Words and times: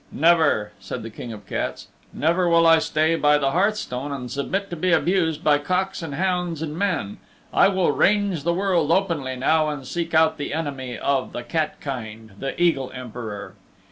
"Never," 0.11 0.71
said 0.79 1.03
the 1.03 1.11
King 1.11 1.31
of 1.31 1.43
the 1.45 1.49
Cats. 1.51 1.87
"Never 2.11 2.49
will 2.49 2.65
I 2.65 2.79
stay 2.79 3.15
by 3.15 3.37
the 3.37 3.51
hearthstone 3.51 4.11
and 4.11 4.31
submit 4.31 4.71
to 4.71 4.75
be 4.75 4.91
abused 4.91 5.43
by 5.43 5.59
cocks 5.59 6.01
and 6.01 6.15
hounds 6.15 6.63
and 6.63 6.75
men. 6.75 7.19
I 7.53 7.67
will 7.67 7.91
range 7.91 8.41
the 8.41 8.51
world 8.51 8.91
openly 8.91 9.35
now 9.35 9.69
and 9.69 9.85
seek 9.85 10.15
out 10.15 10.39
the 10.39 10.55
enemy 10.55 10.97
of 10.97 11.33
the 11.33 11.43
Cat 11.43 11.79
Kind, 11.81 12.31
the 12.39 12.59
Eagle 12.59 12.91
Emperor." 12.95 13.53